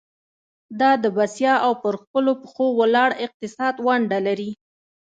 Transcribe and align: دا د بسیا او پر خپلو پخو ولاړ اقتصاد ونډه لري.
دا 0.79 0.91
د 1.03 1.05
بسیا 1.17 1.53
او 1.65 1.71
پر 1.83 1.93
خپلو 2.01 2.31
پخو 2.41 2.65
ولاړ 2.79 3.09
اقتصاد 3.25 3.75
ونډه 3.85 4.19
لري. 4.27 4.51